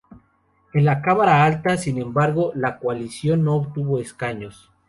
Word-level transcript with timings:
En 0.73 0.83
la 0.83 0.99
cámara 1.03 1.45
alta, 1.45 1.77
sin 1.77 1.99
embargo, 2.01 2.51
la 2.55 2.79
coalición 2.79 3.43
no 3.43 3.53
obtuvo 3.57 3.99
escaños. 3.99 4.71